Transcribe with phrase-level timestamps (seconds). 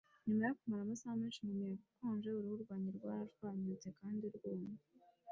[0.27, 4.73] Nyuma yo kumara amasaha menshi mumuyaga ukonje, uruhu rwanjye rwarashwanyutse kandi rwumye.